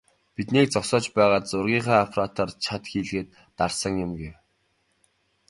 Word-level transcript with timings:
"Биднийг 0.35 0.69
зогсоож 0.71 1.05
байгаад 1.17 1.43
зургийнхаа 1.47 1.99
аппаратаар 2.05 2.51
чад 2.63 2.83
хийлгээд 2.91 3.27
дарсан 3.57 3.93
юм" 4.05 4.11
гэв. 4.19 4.33